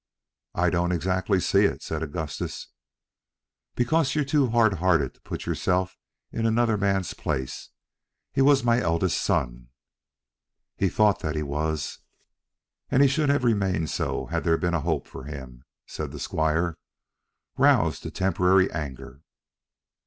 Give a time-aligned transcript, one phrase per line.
[0.55, 2.69] "I don't exactly see it," said Augustus.
[3.75, 5.95] "Because you're too hard hearted to put yourself
[6.31, 7.69] in another man's place.
[8.33, 9.67] He was my eldest son."
[10.75, 11.99] "He thought that he was."
[12.89, 16.79] "And should have remained so had there been a hope for him," said the squire,
[17.55, 19.21] roused to temporary anger.